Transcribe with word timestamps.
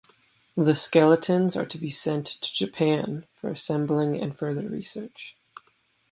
The 0.57 0.73
skeletons 0.73 1.55
are 1.55 1.67
to 1.67 1.77
be 1.77 1.91
sent 1.91 2.25
to 2.25 2.51
Japan 2.55 3.27
for 3.35 3.51
assembling 3.51 4.19
and 4.19 4.35
further 4.35 4.67
research. 4.67 5.37